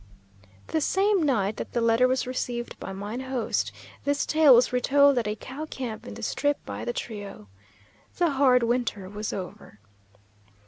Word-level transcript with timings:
The 0.69 0.81
same 0.81 1.21
night 1.21 1.57
that 1.57 1.73
the 1.73 1.79
letter 1.79 2.07
was 2.07 2.25
received 2.25 2.79
by 2.79 2.91
mine 2.91 3.19
host, 3.19 3.71
this 4.03 4.25
tale 4.25 4.55
was 4.55 4.73
retold 4.73 5.19
at 5.19 5.27
a 5.27 5.35
cow 5.35 5.67
camp 5.67 6.07
in 6.07 6.15
the 6.15 6.23
Strip 6.23 6.57
by 6.65 6.83
the 6.83 6.91
trio. 6.91 7.45
The 8.17 8.31
hard 8.31 8.63
winter 8.63 9.07
was 9.07 9.31
over. 9.31 9.77